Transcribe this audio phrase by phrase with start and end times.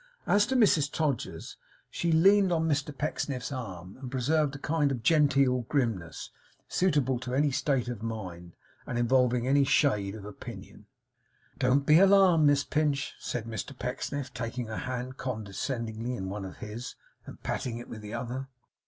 [0.25, 1.57] As to Mrs Todgers,
[1.91, 6.31] she leaned on Mr Pecksniff's arm and preserved a kind of genteel grimness,
[6.67, 8.55] suitable to any state of mind,
[8.87, 10.87] and involving any shade of opinion.
[11.59, 16.57] 'Don't be alarmed, Miss Pinch,' said Mr Pecksniff, taking her hand condescendingly in one of
[16.57, 16.95] his,
[17.27, 18.47] and patting it with the other.